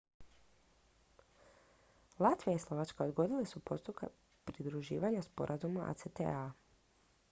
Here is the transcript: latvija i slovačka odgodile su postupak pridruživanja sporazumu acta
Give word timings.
latvija 2.19 2.55
i 2.55 2.59
slovačka 2.65 3.03
odgodile 3.05 3.45
su 3.45 3.59
postupak 3.59 4.09
pridruživanja 4.45 5.21
sporazumu 5.29 5.89
acta 5.91 6.53